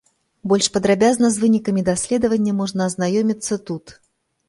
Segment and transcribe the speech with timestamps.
[0.51, 3.99] Больш падрабязна з вынікамі даследавання можна азнаёміцца тут.